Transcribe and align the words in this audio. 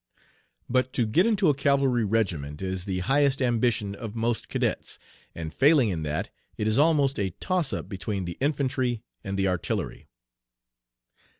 "But 0.67 0.93
to 0.93 1.05
get 1.05 1.27
into 1.27 1.47
a 1.49 1.53
cavalry 1.53 2.03
regiment 2.03 2.59
is 2.59 2.85
the 2.85 3.01
highest 3.01 3.39
ambition 3.39 3.93
of 3.93 4.15
most 4.15 4.49
cadets, 4.49 4.97
and 5.35 5.53
failing 5.53 5.89
in 5.89 6.01
that 6.01 6.31
it 6.57 6.67
is 6.67 6.79
almost 6.79 7.19
a 7.19 7.35
toss 7.39 7.71
up 7.71 7.87
between 7.87 8.25
the 8.25 8.37
infantry 8.41 9.03
and 9.23 9.37
the 9.37 9.47
artillery. 9.47 10.07